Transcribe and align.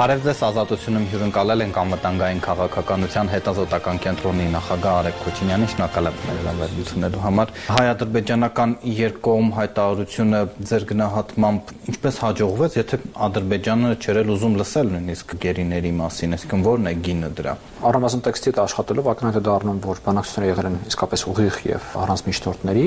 Բարև 0.00 0.22
ձեզ, 0.24 0.38
ազատությունում 0.46 1.06
հյուրընկալել 1.10 1.62
ենք 1.66 1.78
անվտանգային 1.80 2.38
քաղաքականության 2.46 3.30
հետազոտական 3.34 3.98
կենտրոնի 4.00 4.46
նախագահ 4.54 4.94
Արեգ 5.00 5.18
Քոչինյանի, 5.26 5.66
շնորհակալ 5.72 6.08
եմ 6.08 6.22
ներկայացնելու 6.30 7.20
համար։ 7.26 7.52
Հայ-ադրբեջանական 7.76 8.72
երկկողմ 8.96 9.50
հայտարարությունը 9.58 10.40
ձեր 10.70 10.86
գնահատմամբ 10.94 11.74
ինչպես 11.92 12.22
հաջողվեց, 12.24 12.78
եթե 12.80 13.00
Ադրբեջանը 13.28 13.92
չերել 14.00 14.32
ուզում 14.40 14.56
լսել 14.64 14.94
նույնիսկ 14.96 15.36
գերիների 15.44 15.92
մասին, 16.00 16.38
այսինքն 16.40 16.64
ո՞րն 16.70 16.88
է 16.88 16.96
գինը 17.10 17.30
դրա։ 17.36 17.54
Առնվազն 17.80 18.20
տեքստի 18.26 18.50
հետ 18.50 18.58
աշխատելով 18.60 19.06
ակնհայտ 19.08 19.36
է 19.38 19.40
դառնում, 19.46 19.78
որ 19.86 20.00
բանակցությունները 20.04 20.50
եղել 20.50 20.66
են 20.68 20.74
իսկապես 20.90 21.22
ուղիղ 21.30 21.56
եւ 21.70 21.86
առանց 22.02 22.22
միջնորդների։ 22.28 22.82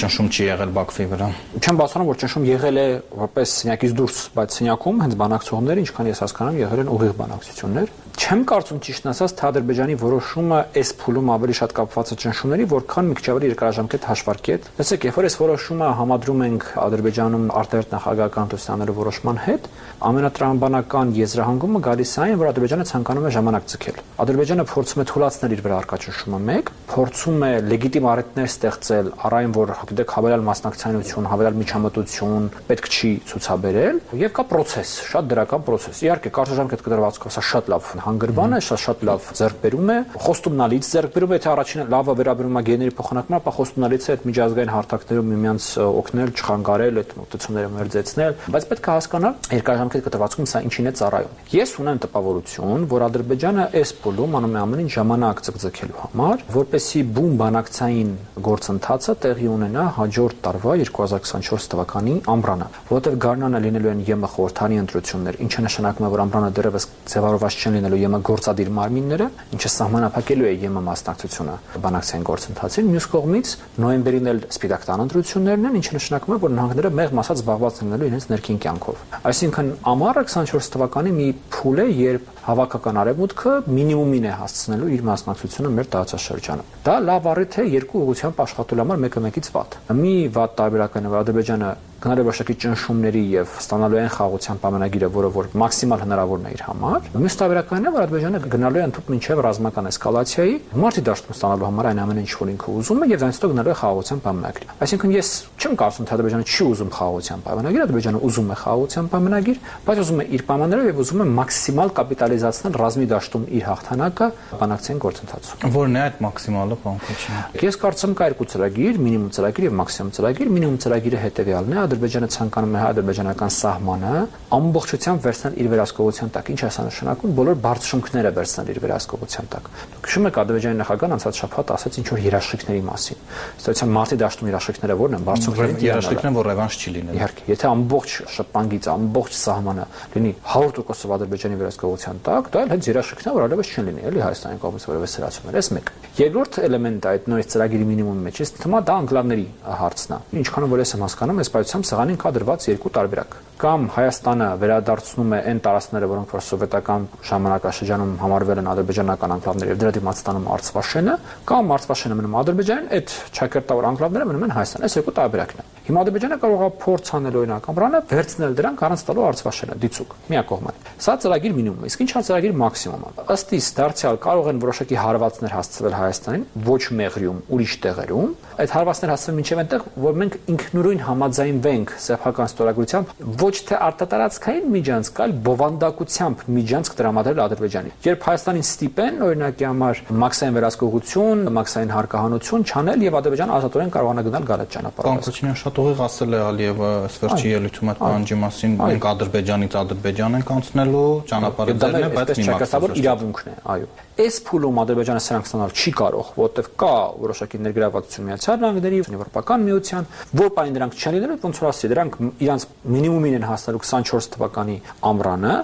Ճնշում 0.00 0.30
չի 0.32 0.46
եղել 0.48 0.72
Բաքվի 0.78 1.06
վրա։ 1.12 1.28
Չեմ 1.60 1.80
բացառում, 1.82 2.08
որ 2.08 2.20
ճնշում 2.24 2.46
եղել 2.48 2.80
է 2.80 2.86
որպես 3.28 3.54
սենյակից 3.58 3.96
դուրս, 3.98 4.22
բայց 4.38 4.56
սենյակում 4.56 5.02
հենց 5.04 5.18
բանակցողները, 5.20 5.84
ինչքան 5.84 6.08
ես 6.08 6.22
հասկանում, 6.24 6.60
եղել 6.64 6.80
են 6.80 6.92
ուղիղ 6.96 7.12
բանակցություններ։ 7.18 7.92
Չեմ 8.18 8.40
կարծում 8.50 8.78
ճիշտն 8.82 9.08
ասած, 9.12 9.32
թե 9.38 9.44
Ադրբեջանի 9.46 9.94
որոշումը 10.00 10.56
այս 10.80 10.88
փուլում 10.98 11.28
ավելի 11.36 11.54
շատ 11.54 11.74
կապված 11.76 12.08
է 12.10 12.16
ճնշումների, 12.18 12.64
որքան 12.72 13.06
մի 13.08 13.16
քիչ 13.18 13.26
ավելի 13.30 13.50
երկարաժամկետ 13.52 14.08
հաշվարկի 14.08 14.52
հետ։ 14.54 14.66
Լսեք, 14.78 15.06
երբ 15.06 15.18
որ 15.18 15.28
այս 15.28 15.36
որոշումը 15.38 15.90
համադրում 15.98 16.42
ենք 16.48 16.66
Ադրբեջանում 16.82 17.46
արտերտ 17.62 17.94
նախագահական 17.94 18.50
տոստանելու 18.58 18.96
որոշման 18.98 19.38
հետ, 19.46 19.68
ամենատրամաբանական 20.08 21.14
եզրահանգումը 21.18 21.80
գալիս 21.86 22.10
է 22.18 22.20
այն, 22.26 22.34
որ 22.42 22.50
Ադրբեջանը 22.50 22.88
ցանկանում 22.90 23.28
է 23.28 23.32
ժամանակ 23.38 23.70
ցկել։ 23.70 24.02
Ադրբեջանը 24.18 24.66
փորձում 24.68 24.98
է 24.98 25.06
թույլատրել 25.08 25.54
իր 25.54 25.62
վրա 25.62 25.78
արկա 25.78 25.96
ճնշումը 26.02 26.38
1, 26.58 26.72
փորձում 26.88 27.42
է 27.48 27.50
լեգիտիմ 27.68 28.08
առիթներ 28.08 28.48
ստեղծել 28.48 29.10
առայն 29.28 29.54
որ 29.58 29.72
գիտեք 29.88 30.14
հավելյալ 30.18 30.44
մասնակցայնություն, 30.48 31.28
հավելյալ 31.28 31.58
միջամտություն 31.58 32.48
պետք 32.68 32.88
չի 32.88 33.10
ցուցաբերել 33.28 34.00
եւ 34.22 34.32
կա 34.38 34.44
process, 34.48 34.94
շատ 35.12 35.28
դրական 35.34 35.66
process։ 35.68 36.02
Իհարկե, 36.08 36.32
կարճաժամկետ 36.38 36.84
կդրվածքով 36.88 37.34
սա 37.36 37.44
շատ 37.48 37.70
լավ 37.74 37.84
հանգրվան 38.08 38.56
է, 38.56 38.60
շատ 38.68 38.80
շատ 38.88 39.02
լավ 39.08 39.26
ձեռքբերում 39.38 39.90
է, 39.92 39.98
խոստումնալից 40.24 40.88
ձեռքբերում 40.88 41.32
է, 41.32 41.38
եթե 41.38 41.48
առաջինը 41.52 41.84
լավը 41.92 42.14
վերաբերում 42.18 42.58
է 42.58 42.62
գեների 42.68 42.94
փոխանակման, 42.98 43.38
ապա 43.38 43.52
խոստումնալից 43.58 44.08
է 44.08 44.12
այդ 44.14 44.26
միջազգային 44.28 44.72
հարթակներում 44.72 45.28
միմյանց 45.28 45.66
օգնել, 45.88 46.32
չխանգարել, 46.38 47.00
այդ 47.02 47.12
մոտեցումները 47.18 47.70
մերձեցնել, 47.78 48.36
բայց 48.48 48.68
պետք 48.68 48.88
է 48.88 48.92
հասկանալ 48.98 49.34
երկարաժամկետ 49.58 50.06
կտրվածքում 50.08 50.48
սա 50.48 50.62
ինչին 50.68 50.88
է 50.88 50.92
ծառայում։ 50.98 51.36
Ես 51.58 51.70
ունեմ 51.78 52.00
տպավորություն, 52.08 52.86
որ 52.88 53.04
Ադրբեջանը 53.08 53.64
այս 53.78 53.92
փուլում 54.02 54.36
անում 54.38 54.56
է 54.58 54.60
ամենին 54.62 54.90
ժամանակ 54.98 55.42
ցկցկելու 55.48 56.00
համար, 56.02 56.44
որպեսի 56.58 57.02
բում 57.18 57.34
բանակցային 57.42 58.10
գործընթացը 58.48 59.14
տեղի 59.24 59.48
ունենա 59.52 59.84
հաջորդ 59.98 60.40
տարվա 60.48 60.76
2024 60.82 61.68
թվականի 61.74 62.14
ամռանը, 62.32 62.68
որտեղ 62.88 63.18
գարնանը 63.24 63.62
լինելու 63.68 63.92
են 63.92 64.02
ԵՄ 64.08 64.30
խորհրդանի 64.34 64.80
ընտրություններ, 64.82 65.38
ինչը 65.44 65.64
նշանակում 65.68 66.06
է, 66.08 66.10
որ 66.14 66.22
ամռանը 66.24 66.50
դեռևս 66.58 66.88
ձևավորված 67.12 67.58
չեն 67.58 67.76
լինելու 67.78 67.97
ԵՄ 67.98 68.20
գործադիր 68.28 68.70
մարմինները, 68.78 69.26
ինչը 69.58 69.70
սահմանափակելու 69.74 70.48
է 70.48 70.54
ԵՄ 70.62 70.82
մասնակցությունը 70.88 71.54
բանակցային 71.84 72.26
գործընթացին։ 72.28 72.88
Մյուս 72.94 73.06
կողմից 73.14 73.52
նոյեմբերին 73.82 74.30
էլ 74.32 74.40
սպիտակ 74.48 74.86
տան 74.88 75.04
ընտրություններն 75.08 75.68
են, 75.68 75.78
ինչը 75.78 75.96
նշանակում 75.98 76.34
է, 76.34 76.40
որ 76.44 76.54
նահանգները 76.58 76.92
մեղմ 76.98 77.22
ասած 77.22 77.42
զբաղված 77.42 77.80
լինելու 77.82 78.08
իրենց 78.08 78.26
ներքին 78.32 78.58
կյանքով։ 78.64 79.02
Այսինքն 79.28 79.70
ամառը 79.92 80.24
24 80.28 80.72
թվականի 80.78 81.12
մի 81.18 81.28
փուլ 81.58 81.78
է, 81.78 81.86
երբ 81.98 82.32
հավաքական 82.48 82.98
արևմուտքը 83.02 83.54
մինիմումին 83.68 84.28
է 84.28 84.34
հասցնելու 84.38 84.92
իր 84.94 85.02
մասնակցությունը 85.08 85.72
մեր 85.78 85.90
տարածաշրջանում։ 85.92 86.70
Դա 86.88 86.94
լավ 87.08 87.28
առիթ 87.32 87.58
է 87.58 87.64
երկու 87.74 88.02
ուղղությամբ 88.06 88.40
աշխատելու 88.46 88.84
համար 88.86 89.02
մեկը 89.04 89.22
մեկից 89.28 89.50
վատ։ 89.58 89.76
Մի 89.98 90.14
վատ 90.38 90.56
տարբերակն 90.62 91.08
է, 91.08 91.12
որ 91.12 91.20
Ադրբեջանը 91.26 91.70
գնալու 91.98 92.24
բաշակի 92.28 92.54
ճնշումների 92.62 93.20
եւ 93.32 93.54
ստանալու 93.58 93.98
այն 93.98 94.10
խաղաղության 94.14 94.58
պայմանագիրը, 94.62 95.08
որը 95.16 95.30
որ 95.34 95.46
մաքսիմալ 95.58 96.02
հնարավորն 96.04 96.44
է 96.46 96.52
իր 96.54 96.62
համար։ 96.68 97.08
Մյուս 97.18 97.36
տարբերակն 97.40 97.88
է, 97.88 97.92
որ 97.96 98.04
Ադրբեջանը 98.06 98.40
գնալու 98.54 98.78
է 98.78 98.84
ընդհանուր 98.86 99.12
մինչեւ 99.18 99.42
ռազմական 99.48 99.88
էսկալացիայի, 99.90 100.54
մարտի 100.78 101.02
դաշտում 101.08 101.34
ստանալու 101.34 101.66
համար 101.68 101.88
այն 101.88 102.00
ամենը, 102.04 102.22
ինչ 102.22 102.32
որ 102.38 102.52
ինքը 102.54 102.74
ուզում 102.78 103.02
է 103.02 103.08
եւ 103.08 103.24
այնց 103.26 103.38
հետո 103.38 103.50
գնալու 103.50 103.72
է 103.72 103.76
խաղաղության 103.82 104.22
պայմանագիր։ 104.28 104.72
Այսինքն 104.78 105.14
ես 105.18 105.28
չեմ 105.58 105.74
կարծում, 105.78 106.06
թե 106.08 106.14
Ադրբեջանը 106.18 106.46
չի 106.48 106.62
ուզում 106.68 106.90
խաղաղության 106.98 107.42
պայմանագիր, 107.48 107.82
Ադրբեջանը 107.88 108.22
ուզում 108.28 108.48
է 108.48 108.58
խաղաղության 108.62 109.08
պայմանագիր, 109.08 109.58
բայց 109.88 109.98
ուզում 109.98 110.18
է 110.18 110.26
իր 110.38 110.42
պայմաններով 110.48 110.88
եւ 110.88 111.02
ուզում 111.02 111.18
է 111.18 111.26
մաքսիմալ 111.38 111.92
կապիտալիզացնել 111.98 112.78
ռազմի 112.78 113.06
դաշտում 113.08 113.44
իր 113.58 113.64
հաղթանակը 113.68 114.28
բանակցային 114.58 115.02
գործընթացում։ 115.02 115.72
Որն 115.78 115.98
է 115.98 116.02
այդ 116.08 116.20
մաքսիմալը, 116.28 116.78
պարոն 116.78 117.00
Քոչինյան։ 117.08 117.58
Ես 117.68 117.78
կարծում 117.82 118.14
կա 118.18 118.28
երկու 118.28 118.48
ծրագիր, 118.52 119.00
մինիմում 119.08 119.32
ծրագիր 119.38 119.68
եւ 119.68 119.76
մաքսիմում 119.78 120.12
ծրագիր։ 120.18 120.52
Մինիմում 120.58 120.78
ծրագիրը 120.84 121.22
հետեւյալն 121.28 121.72
է. 121.74 121.87
Ադրբեջանը 121.88 122.28
ցանկանում 122.34 122.74
է 122.76 122.80
հայ-ադրբեջանական 122.84 123.52
սահմանը 123.58 124.12
ամբողջությամբ 124.58 125.26
վերցնել 125.28 125.54
իր 125.58 125.68
վերահսկողության 125.72 126.32
տակ։ 126.36 126.50
Ինչ 126.52 126.60
է 126.60 126.70
սա 126.76 126.82
նշանակում։ 126.88 127.32
Բոլոր 127.38 127.56
բարձրշունքները 127.64 128.30
վերցնել 128.38 128.68
իր 128.68 128.80
վերահսկողության 128.84 129.48
տակ։ 129.48 129.70
Հիշում 130.08 130.28
եք 130.28 130.38
Ադրբեջանի 130.38 130.76
նախագահան 130.78 131.14
անցած 131.18 131.38
շաբաթ 131.38 131.72
ասաց 131.78 131.98
ինչ 131.98 132.06
որ 132.08 132.20
երաշխիքների 132.28 132.82
մասին։ 132.88 133.18
Ստացիան 133.58 133.90
մարտի 133.98 134.16
դաշտում 134.18 134.48
երաշխիքները 134.48 134.94
ո՞րն 134.98 135.16
են։ 135.18 135.26
Բարձրշունքների 135.28 135.88
երաշխիքն 135.88 136.38
որ 136.38 136.48
ռևանշ 136.48 136.78
չի 136.78 136.92
լինելու։ 136.98 137.18
Իհարկե, 137.18 137.42
եթե 137.48 137.68
ամբողջ 137.68 138.10
շփանգից 138.38 138.88
ամբողջ 138.88 139.32
սահմանը 139.38 139.84
լինի 140.16 140.32
100%-ով 140.48 141.12
Ադրբեջանի 141.18 141.58
վերահսկողության 141.58 142.22
տակ, 142.28 142.48
դա 142.48 142.62
էլ 142.64 142.72
հենց 142.72 142.88
երաշխիքն 142.88 143.28
է, 143.28 143.34
որ 143.38 143.44
այլևս 143.48 143.68
չեն 143.68 143.88
լինի, 143.88 144.02
էլի 144.08 144.22
Հայաստանի 144.28 144.60
կողմից 144.64 144.84
որևէ 144.88 145.08
սրացումներ։ 145.12 145.58
Էս 145.58 145.68
մեկ։ 145.78 145.92
Երկրորդ 146.18 146.58
էլեմենտը 146.68 147.08
այդ 147.08 147.28
նույն 147.28 147.48
ծրագիրի 147.52 147.86
մինիմումի 147.88 148.22
մեջ 148.28 148.38
է 148.38 148.46
թվում 148.58 148.76
դա 148.88 148.94
անկլավների 148.98 149.46
հարցն 149.78 150.14
է։ 150.14 150.18
Ինչքան 150.38 150.66
որ 150.68 150.82
ես 150.82 150.92
եմ 150.98 151.04
հասկանում, 151.06 151.38
այս 151.38 151.50
պայությամբ 151.54 151.77
սեղանին 151.86 152.18
կա 152.18 152.32
դրված 152.38 152.66
երկու 152.72 152.92
տարբերակ 152.98 153.36
կամ 153.58 153.86
Հայաստանը 153.90 154.48
վերադարձնում 154.62 155.32
է 155.34 155.38
այն 155.50 155.60
տարածքները, 155.64 156.08
որոնք 156.12 156.34
որ 156.36 156.42
սովետական 156.46 157.06
ժամանակաշրջանում 157.30 158.12
համարվել 158.22 158.60
են 158.62 158.70
ադրբեջանական 158.72 159.34
անկլավներ 159.34 159.72
եւ 159.72 159.80
դրա 159.82 159.92
դիմաց 159.98 160.22
ստանում 160.22 160.46
Արցվաշենը, 160.54 161.16
կամ 161.50 161.74
Արցվաշենը 161.78 162.18
մնում 162.22 162.38
Ադրբեջանին, 162.38 162.88
այդ 162.98 163.16
ճակերտավոր 163.38 163.90
անկլավները 163.90 164.30
մնում 164.30 164.46
են 164.46 164.56
Հայաստան։ 164.58 164.86
Այս 164.86 164.98
երկու 165.02 165.18
տարբերակն 165.18 165.58
է։ 165.58 165.77
Հիմա 165.88 166.02
Ադրբեջանը 166.04 166.36
կարող 166.42 166.62
է 166.66 166.70
փորձ 166.82 167.10
անել 167.16 167.36
օրինակ 167.40 167.66
ամրանը 167.72 167.98
վերցնել 168.10 168.56
դրանք 168.58 168.82
առանց 168.88 169.04
տալու 169.08 169.22
Արցվաշենը 169.24 169.76
դիցուկ 169.84 170.10
միակողմանի։ 170.28 170.90
Սա 171.00 171.14
ծրագիր 171.22 171.54
մինիմում 171.56 171.86
Իսկ 171.88 172.02
ինչ 172.04 172.10
է 172.12 172.22
ծրագիր 172.28 172.54
մաքսիմումը։ 172.60 173.24
Ըստ 173.32 173.54
իս 173.56 173.68
դարձյալ 173.78 174.18
կարող 174.28 174.50
են 174.52 174.60
որոշակի 174.68 174.98
հարվածներ 174.98 175.54
հասցվել 175.56 175.94
Հայաստանին 175.98 176.44
ոչ 176.68 176.82
մեղրիում, 176.98 177.38
ուրիշ 177.48 177.72
տեղերում։ 177.88 178.28
Այդ 178.58 178.72
հարվածներ 178.74 179.12
հասցվեն 179.14 179.38
մինչև 179.38 179.60
այնտեղ, 179.62 179.82
որ 180.02 180.16
մենք 180.18 180.36
ինքնուրույն 180.52 181.02
համաձայնվենք 181.08 181.92
սեփական 182.04 182.48
ստորագրությամբ 182.48 183.12
ոչ 183.38 183.54
թե 183.68 183.78
արտատարածքային 183.88 184.66
միջանցք, 184.74 185.20
այլ 185.24 185.34
բովանդակությամբ 185.48 186.42
միջանցք 186.58 186.98
տրամադրել 186.98 187.42
Ադրբեջանին։ 187.48 187.94
Երբ 188.08 188.26
Հայաստանին 188.28 188.66
ստիպեն, 188.66 189.22
օրինակի 189.28 189.68
համար 189.68 190.02
մաքսային 190.18 190.58
վերահսկողություն, 190.58 191.44
մաքսային 191.58 191.94
հարկահանություն 191.94 192.66
չանել 192.68 193.06
եւ 193.08 193.18
Ադրբեջանը 193.22 193.56
ազատորեն 193.58 193.94
կարողանա 193.94 194.26
գնալ 194.28 194.48
գալած 194.48 194.74
ճանապարհով։ 194.74 195.18
Կոնկրետ 195.18 195.62
շատ 195.62 195.77
ուղիղ 195.78 196.00
ասել 196.04 196.34
է 196.34 196.38
Ալիևը 196.42 196.88
ըստ 197.06 197.22
վերջի 197.22 197.50
ելույթում 197.52 197.90
այդ 197.92 197.98
պահանջի 198.02 198.36
մասին, 198.42 198.72
մենք 198.82 199.06
Ադրբեջանից 199.08 199.76
Ադրբեջան 199.78 200.36
ենք 200.38 200.52
անցնելու, 200.54 201.02
ճանապարհը 201.30 201.76
դերն 201.78 201.98
է, 201.98 202.10
բայց 202.18 202.32
մի 202.38 202.46
մաքսիմալ 202.48 202.96
իրավունքն 202.98 203.48
է, 203.48 203.54
այո։ 203.74 203.88
Այս 204.18 204.38
փուլում 204.48 204.80
Ադրբեջանը 204.82 205.22
սրանք 205.28 205.48
ստանալ 205.48 205.74
չի 205.78 205.92
կարող, 205.98 206.30
որովհետև 206.38 206.70
կա 206.82 206.94
որոշակի 207.22 207.60
ներգրավվածություն 207.68 208.28
Միացյալ 208.28 208.58
Նահանգների, 208.58 209.02
Եվրոպական 209.18 209.66
միության, 209.68 210.08
որ 210.42 210.50
բանի 210.58 210.74
դրանք 210.78 210.98
չեն 210.98 211.14
լինելու, 211.18 211.38
ոնց 211.46 211.60
որ 211.62 211.68
ասի, 211.68 211.90
դրանք 211.94 212.18
իրանց 212.48 212.66
մինիմումին 212.98 213.38
են 213.38 213.46
հասնելու 213.48 213.84
24 213.86 214.32
թվականի 214.34 214.76
ամռանը, 215.12 215.54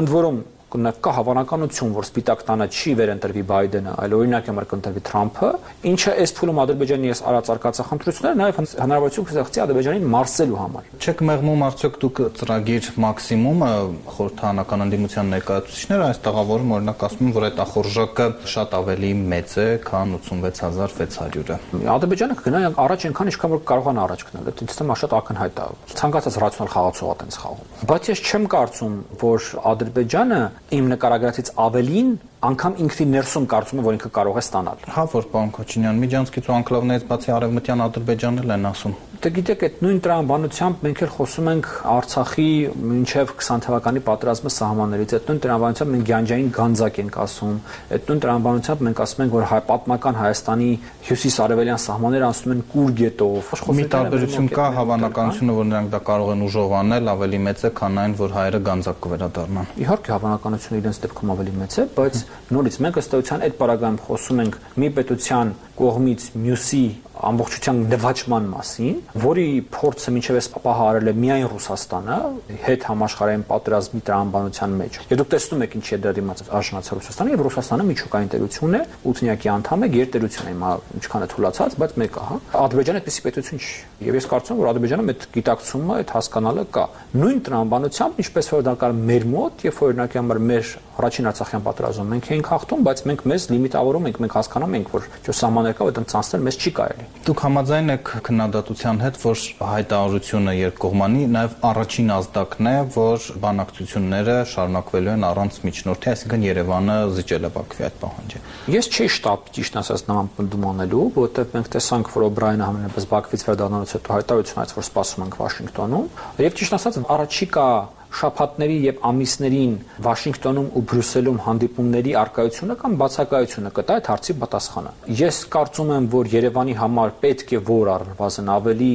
ընդ 0.00 0.10
որում 0.10 0.42
կա 0.70 1.12
հավանականություն, 1.16 1.94
որ 1.96 2.06
Սպիտակ 2.06 2.42
տանը 2.46 2.66
չի 2.70 2.92
վերընտրվի 3.00 3.42
Բայդենը, 3.50 3.94
այլ 4.00 4.14
օրինակ 4.20 4.50
համար 4.50 4.66
կընտրվի 4.70 5.02
Թրամփը, 5.10 5.50
ինչը 5.90 6.12
այս 6.22 6.32
փուլում 6.38 6.60
Ադրբեջանի 6.62 7.10
ես 7.10 7.22
արած 7.30 7.50
արկածախնդրությունները 7.54 8.38
նաև 8.40 8.60
հնարավորություն 8.80 9.26
կստեղծի 9.30 9.62
Ադրբեջանին 9.64 10.06
մարսելու 10.14 10.60
համար։ 10.60 10.90
Չեք 11.00 11.24
մեղմում 11.30 11.64
արդյոք 11.66 11.98
դուք 12.00 12.20
ծրագիր 12.38 12.90
մաքսիմումը 13.04 13.70
խորհրդանական 14.14 14.84
ընդդիմության 14.86 15.32
ներկայացուցիչները 15.34 16.06
այս 16.10 16.20
տաղավարում 16.30 16.74
օրինակ 16.78 17.04
ասում 17.10 17.26
են, 17.30 17.34
որ 17.40 17.46
այդ 17.50 17.60
ախորժակը 17.64 18.26
շատ 18.54 18.76
ավելի 18.80 19.10
մեծ 19.30 19.54
է, 19.60 19.66
քան 19.90 20.14
86600-ը։ 20.20 21.58
Ադրբեջանը 21.90 22.38
կգնա 22.40 22.62
առաջ 22.84 23.06
այնքան 23.10 23.30
ինչքան 23.30 23.54
որ 23.54 23.62
կարողանա 23.70 24.04
առաջ 24.06 24.24
գնալ։ 24.30 24.48
Դա 24.50 24.54
է 24.60 24.98
շատ 25.00 25.14
ակնհայտ 25.20 25.60
է։ 25.60 25.68
Ցանկացած 26.00 26.38
ռացիոնալ 26.40 26.70
խաղացող 26.74 27.10
է 27.10 27.16
տենց 27.20 27.38
խաղում։ 27.40 27.70
Բայց 27.90 28.10
ես 28.10 28.22
չեմ 28.30 28.44
կարծում, 28.54 28.94
որ 29.20 29.48
Ադրբեջանը 29.70 30.40
իմ 30.70 30.90
նկարագրածից 30.92 31.48
ավելին 31.66 32.10
անգամ 32.40 32.76
ինքնին 32.80 33.10
ներսում 33.12 33.46
կարծում 33.52 33.80
եմ, 33.80 33.84
որ 33.84 33.96
ինքը 33.98 34.10
կարող 34.16 34.38
է 34.40 34.44
ստանալ։ 34.46 34.86
Հա, 34.94 35.04
որ 35.12 35.26
պարոն 35.34 35.52
Քոչինյան, 35.58 36.00
միջանցքից 36.06 36.48
ու 36.48 36.56
անկլավներից 36.56 37.06
բացի 37.10 37.34
արևմտյան 37.36 37.84
Ադրբեջանն 37.90 38.44
էլ 38.44 38.54
են 38.56 38.68
ասում 38.70 38.94
Դե 39.20 39.28
գիտեք, 39.36 39.62
այդ 39.66 39.80
նույն 39.84 39.98
տրամաբանությամբ 40.00 40.84
մենք 40.86 41.00
էլ 41.04 41.10
խոսում 41.12 41.48
ենք 41.50 41.66
Արցախի 41.92 42.44
մինչև 42.90 43.32
20 43.42 43.64
թվականի 43.66 44.00
պատերազմը 44.06 44.52
սահմաններից։ 44.54 45.12
Այդ 45.18 45.26
նույն 45.28 45.40
տրամաբանությամբ 45.44 45.92
մենք 45.92 46.06
Գյանջային 46.08 46.48
Գանձակ 46.56 47.00
ենք 47.04 47.18
ասում։ 47.20 47.58
Այդ 47.90 48.08
նույն 48.08 48.22
տրամաբանությամբ 48.24 48.84
մենք 48.88 49.02
ասում 49.04 49.20
ենք, 49.20 49.34
որ 49.36 49.44
հայ 49.50 49.60
պատմական 49.68 50.18
Հայաստանի 50.20 50.70
հյուսիս-արևելյան 51.10 51.82
սահմանները 51.84 52.26
անցնում 52.30 52.54
են 52.56 52.64
Կուր 52.70 52.96
գետով։ 53.00 53.52
Մի 53.76 53.86
տարբերություն 53.92 54.48
կա 54.56 54.66
հավանականությունը, 54.80 55.58
որ 55.60 55.68
նրանք 55.68 55.92
դա 55.92 56.00
կարող 56.08 56.32
են 56.32 56.44
ուժով 56.48 56.74
անել, 56.80 57.12
ավելի 57.12 57.40
մեծ 57.44 57.60
է, 57.60 57.72
քան 57.76 58.00
այն, 58.00 58.16
որ 58.24 58.34
հայերը 58.40 58.60
Գանձակ 58.70 59.00
կվերադառնան։ 59.04 59.70
Իհարկե 59.84 60.14
հավանականությունը 60.16 60.80
իրենց 60.80 61.00
դեպքում 61.04 61.34
ավելի 61.36 61.54
մեծ 61.60 61.76
է, 61.76 61.86
բայց 62.00 62.24
նորից 62.50 62.80
մենք 62.84 63.00
ըստ 63.00 63.16
էության 63.20 63.44
այդ 63.46 63.58
պարագայում 63.60 64.00
խոսում 64.06 64.42
ենք 64.44 64.58
մի 64.80 64.88
պետության 65.00 65.54
կողմից 65.80 66.24
մյուսի 66.44 66.84
ամբողջության 67.20 67.80
դվաճման 67.90 68.46
մասին, 68.50 68.98
որի 69.20 69.46
փորձը 69.74 70.12
մինչև 70.14 70.38
այս 70.40 70.48
պահը 70.54 70.84
արել 70.90 71.10
է 71.10 71.14
միայն 71.20 71.46
Ռուսաստանը 71.52 72.16
հետ 72.64 72.86
համաշխարհային 72.90 73.44
պատերազմի 73.50 74.00
տրամաբանության 74.08 74.76
մեջ։ 74.80 74.98
Եվ 75.10 75.20
դուք 75.20 75.30
տեսնում 75.34 75.64
եք 75.66 75.76
ինչի 75.80 75.96
է 75.96 75.98
դրա 76.00 76.14
դիմաց 76.20 76.42
արժանացել 76.60 77.00
Ռուսաստանը, 77.00 77.34
եւ 77.34 77.44
Ռուսաստանը 77.44 77.86
միջուկային 77.90 78.30
տերություն 78.34 78.76
է, 78.76 78.82
ութնյակի 79.10 79.50
անդամ 79.50 79.84
է, 79.84 79.90
գերտերություն 80.00 80.48
է, 80.48 80.54
հիմա 80.54 80.70
ինչքան 81.00 81.24
է 81.24 81.30
թուլացած, 81.34 81.76
բայց 81.80 81.96
մեկ 82.00 82.16
է, 82.16 82.24
հա։ 82.30 82.38
Ադրբեջանը 82.60 83.00
այդպեսի 83.00 83.24
պետություն 83.26 83.60
չի։ 83.60 83.76
Եվ 84.00 84.18
ես 84.20 84.28
կարծում 84.30 84.56
եմ, 84.56 84.60
որ 84.60 84.70
Ադրբեջանում 84.70 85.10
այդ 85.10 85.26
գիտակցումը, 85.36 85.96
այդ 86.00 86.14
հասկանալը 86.16 86.64
կա։ 86.70 86.84
Նույն 87.20 87.40
տրամաբանությամբ, 87.50 88.20
ինչպես 88.24 88.50
որ 88.50 88.64
դա 88.70 88.74
կար 88.80 88.96
մեր 89.10 89.26
մոտ, 89.30 89.64
երբ 89.66 89.82
օրինակ 89.90 90.16
համար 90.20 90.40
մեր 90.50 90.72
առաջին 91.00 91.28
Արցախյան 91.30 91.64
պատերազմում 91.66 92.10
մենք 92.14 92.28
էինք 92.30 92.50
հաղթում, 92.50 92.84
բայց 92.86 93.02
մենք 93.10 93.22
մեզ 93.30 93.46
լիմիտավորում 93.50 94.08
ենք, 94.10 94.18
մենք 94.20 94.34
հասկանում 94.36 94.74
ենք, 94.80 94.90
որ 94.94 95.06
ճո 95.26 95.34
սահմաններ 95.40 95.74
կա, 95.80 95.88
այդ 95.90 96.00
անցնել 96.00 96.44
մեզ 96.46 96.58
չի 96.60 96.72
կարելի։ 96.80 97.06
Դուք 97.30 97.42
համաձայն 97.44 97.92
եք 97.94 98.10
քննադատության 98.26 99.00
հետ, 99.00 99.18
որ 99.20 99.42
հայտարարությունը 99.70 100.54
երկկողմանի 100.60 101.22
նաև 101.30 101.54
առաջին 101.70 102.10
ազդակն 102.16 102.70
է, 102.70 102.74
որ 102.96 103.28
բանակցությունները 103.44 104.36
շարունակվելու 104.50 105.12
են 105.14 105.26
առանց 105.30 105.60
միջնորդի, 105.70 106.10
այսինքն 106.10 106.44
Երևանը 106.50 106.96
զիջել 107.16 107.46
է 107.46 107.50
Բաքվի 107.56 107.86
այդ 107.86 107.96
պահանջը։ 108.00 108.42
Ես 108.70 108.90
չի 108.90 109.06
շտապ 109.14 109.50
ճիշտ 109.56 109.78
ասած 109.80 110.04
նման 110.10 110.30
պնդում 110.36 110.66
անելու, 110.70 111.06
որովհետև 111.16 111.54
մենք 111.56 111.70
տեսանք, 111.76 112.10
որ 112.16 112.26
Օբրայանը 112.30 112.68
համենայնպես 112.70 113.08
Բաքվից 113.10 113.46
վերադառնալուց 113.50 113.94
հետո 113.96 114.14
հայտարարություն 114.20 114.60
այց 114.64 114.74
որ 114.80 114.86
սպասում 114.90 115.24
ենք 115.26 115.38
Վաշինգտոնում, 115.40 116.06
եւ 116.40 116.58
ճիշտ 116.60 116.76
ասած 116.80 117.00
առաջիկա 117.10 117.66
շաբաթների 118.10 118.76
եւ 118.84 119.02
ամիսներին 119.06 119.74
Վաշինգտոնում 120.04 120.68
ու 120.76 120.82
Բրյուսելում 120.90 121.38
հանդիպումների 121.44 122.14
արկայությունը 122.20 122.76
կամ 122.80 122.96
բացակայությունը 123.00 123.72
կտա 123.76 123.98
այդ 124.00 124.10
հարցի 124.10 124.34
պատասխանը։ 124.40 124.92
Ես 125.20 125.38
կարծում 125.54 125.92
եմ, 125.96 126.08
որ 126.14 126.30
Երևանի 126.34 126.74
համար 126.80 127.14
պետք 127.22 127.54
է 127.54 127.60
որ 127.70 127.92
առնվազն 127.94 128.50
ավելի 128.56 128.90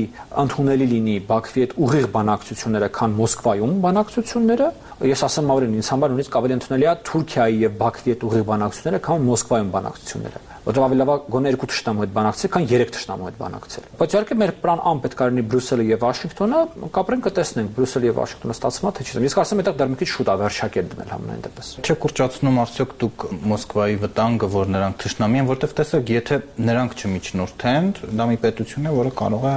ընդունելի 0.45 0.89
լինի 0.95 1.15
Բաքվի 1.31 1.63
հետ 1.65 1.77
ուղիղ 1.85 2.09
բանակցությունները, 2.15 2.89
քան 2.99 3.15
Մոսկվայում 3.21 3.77
բանակցությունները։ 3.85 4.67
Ես 5.15 5.23
ասեմ 5.29 5.55
ավելին, 5.55 5.79
ինձ 5.79 5.93
համար 5.95 6.13
նույնիսկ 6.15 6.37
ավելի 6.39 6.59
ընդունելի 6.59 6.91
է 6.91 6.97
Թուրքիայի 7.09 7.63
եւ 7.65 7.79
Բաքվի 7.85 8.15
հետ 8.15 8.27
ուղիղ 8.29 8.45
բանակցությունները, 8.51 9.05
քան 9.09 9.25
Մոսկվայում 9.31 9.73
բանակցությունները 9.75 10.54
որտեղ 10.65 10.85
ավելի 10.85 10.99
լավ 11.01 11.09
է 11.13 11.17
գոնե 11.35 11.51
երկու 11.53 11.67
ճշտամու 11.71 12.03
հետ 12.05 12.13
բանակցել, 12.15 12.51
քան 12.55 12.63
երեք 12.71 12.91
ճշտամու 12.95 13.27
հետ 13.29 13.37
բանակցել։ 13.41 13.87
Բայց 13.99 14.15
իհարկե 14.15 14.37
մեր 14.41 14.53
պլան 14.65 14.81
ան 14.89 15.01
պետք 15.05 15.21
է 15.21 15.27
լինի 15.29 15.43
Բրյուսելը 15.45 15.85
եւ 15.85 15.99
Վաշինգտոնը, 16.05 16.61
կապրենք 16.95 17.25
կտեսնենք 17.25 17.69
Բրյուսելը 17.75 18.09
եւ 18.09 18.17
Վաշինգտոնը 18.19 18.55
ստացվում 18.55 18.89
է 18.89 18.93
թե 18.95 19.05
չի։ 19.05 19.23
Ես 19.25 19.35
կարծում 19.35 19.55
եմ 19.55 19.63
այդտեղ 19.65 19.77
դեռ 19.81 19.91
մի 19.93 19.99
քիչ 20.01 20.09
շուտ 20.15 20.31
է 20.31 20.35
վերջակետ 20.41 20.89
դնել 20.95 21.11
համենայն 21.15 21.45
դեպս։ 21.45 21.69
Չէ 21.85 21.95
կուրճացնում 22.05 22.59
արդյոք 22.65 22.95
դուք 23.05 23.25
Մոսկվայի 23.45 23.99
վտանգը, 24.05 24.49
որ 24.55 24.71
նրանք 24.75 24.99
թշնամի 25.05 25.41
են, 25.41 25.49
որտեղ 25.53 25.75
տեսեք, 25.79 26.11
եթե 26.15 26.39
նրանք 26.65 26.97
չմիջնորդեն, 27.05 27.91
դա 28.15 28.27
մի 28.31 28.39
պետություն 28.45 28.89
է, 28.89 28.95
որը 28.95 29.13
կարող 29.21 29.45
է 29.45 29.55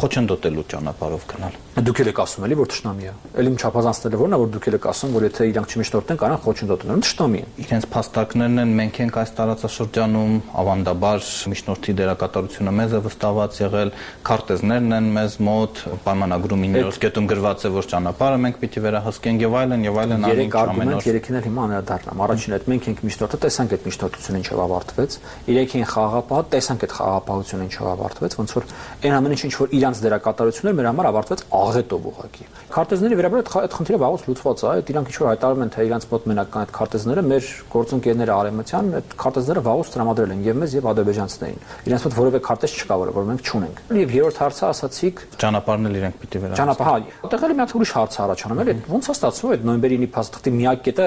խոչընդոտելու 0.00 0.66
ճանապարհով 0.74 1.26
գնալ։ 1.30 1.60
Դուք 1.70 2.00
եք 2.02 2.18
ասում 2.18 2.44
էլի 2.48 2.56
որ 2.58 2.68
ճշտամի 2.70 3.04
է։ 3.06 3.12
Էլի 3.40 3.50
չափազանցնելը 3.62 4.18
որն 4.20 4.32
է 4.34 4.38
որ 4.40 4.48
դուք 4.50 4.64
եք 4.70 4.86
ասում 4.90 5.12
որ 5.14 5.24
եթե 5.28 5.44
իրանք 5.50 5.70
չմիջնորդեն 5.70 6.18
կարող 6.20 6.40
խոչընդոտեն, 6.42 7.02
ճշտամի 7.06 7.40
են։ 7.40 7.52
Իրենց 7.62 7.86
փաստարկներն 7.94 8.60
են 8.60 8.72
մենք 8.80 8.98
ենք 9.00 9.18
այս 9.20 9.30
տարածաշրջանում 9.38 10.34
ավանդաբար 10.60 11.28
միջնորդի 11.54 11.94
դերակատարությունը 12.00 12.74
մեզ 12.80 12.90
է 12.90 13.00
վստահված 13.06 13.60
եղել, 13.60 13.92
քարտեզներն 14.26 14.96
են 14.98 15.06
մեզ 15.14 15.36
մոտ, 15.46 15.82
պայմանագրումի 16.10 16.68
ներոս 16.74 17.00
կետում 17.06 17.30
գրված 17.30 17.60
է, 17.60 17.72
որ 17.78 17.88
ճանապարհը 17.94 18.40
մենք 18.50 18.60
պիտի 18.60 18.82
վերահսկենք 18.90 19.44
եւ 19.46 19.56
այլն 19.60 19.86
եւ 19.86 20.00
այլն 20.00 20.26
ամեն 20.26 20.26
ամեն 20.26 20.34
օր։ 20.34 20.40
Երեք 20.40 20.58
արգումենտ 20.60 21.08
երեքին 21.10 21.38
էլ 21.40 21.44
հիմա 21.50 21.62
անդրադառնամ։ 21.70 22.22
Առաջին 22.26 22.56
այդ 22.58 22.68
մենք 22.70 22.88
ենք 22.90 23.02
միջնորդը, 23.10 23.40
տեսանք 23.46 23.74
այդ 23.78 23.86
միջնորդությունը 23.90 24.40
ինչով 24.40 24.62
ավարտվեց։ 24.66 25.16
Երեքին 25.50 25.86
խաղապահ, 25.90 26.42
տեսանք 26.50 26.84
այդ 26.86 26.94
խաղապահությունը 27.00 27.66
ինչով 27.70 27.90
ավարտվեց, 27.90 28.36
ոնց 28.40 28.54
որ 28.58 28.68
այն 29.00 29.16
ամեն 29.20 29.34
ինչ 29.36 29.42
ինչ 29.50 29.54
որ 29.60 29.74
իրանց 29.80 30.00
դերակատարություններ 30.00 30.76
մեր 30.80 30.88
համար 30.90 31.10
ավարտվեց 31.10 31.44
աղետով 31.60 32.06
ուղղակի։ 32.10 32.46
Քարտեզների 32.70 33.16
վերաբերյալ 33.20 33.60
այդ 33.60 33.74
խնդիրը 33.76 33.98
վաղուց 34.00 34.24
լուծված 34.30 34.60
է, 34.60 34.68
այդ 34.70 34.90
իրանք 34.90 35.10
ինչ 35.10 35.16
որ 35.20 35.28
հայտարարում 35.30 35.64
են, 35.64 35.70
թե 35.74 35.86
իրանց 35.90 36.06
մոտ 36.10 36.26
մենակ 36.30 36.50
կան 36.50 36.60
այդ 36.60 36.72
քարտեզները, 36.80 37.24
մեր 37.30 37.48
գործընկերները 37.74 38.34
արեմտյան 38.40 38.90
այդ 39.00 39.14
քարտեզները 39.20 39.64
վաղուց 39.66 39.90
տրամադրել 39.90 40.34
են 40.34 40.44
եւ 40.46 40.60
մեզ 40.60 40.76
եւ 40.78 40.88
ադրբեջանցիներին։ 40.90 41.60
Իրանց 41.90 42.06
մոտ 42.06 42.16
որևէ 42.20 42.40
քարտեզ 42.46 42.76
չկա, 42.80 42.98
որը 43.00 43.14
որ 43.20 43.28
մենք 43.30 43.50
չունենք։ 43.50 43.82
Եվ 44.00 44.14
երրորդ 44.20 44.40
հարցը 44.40 44.64
ասացիք 44.70 45.24
ճանապարհն 45.40 45.90
էլ 45.90 45.98
իրենք 46.00 46.20
պիտի 46.20 46.40
վերահսկեն։ 46.40 46.60
Ճանապարհ, 46.60 46.90
հա, 46.90 47.40
էլ 47.40 47.54
մի 47.56 47.64
հատ 47.64 47.74
ուրիշ 47.80 47.92
հարց 48.00 48.18
առաջանում 48.24 48.60
է, 48.60 48.74
ոնց 48.90 49.10
է 49.10 49.14
ստացվում 49.16 49.54
այդ 49.56 49.64
նոյեմբերի 49.70 49.98
9 50.00 50.10
փաստաթղթի 50.14 50.52
միակ 50.60 50.82
կետը 50.86 51.06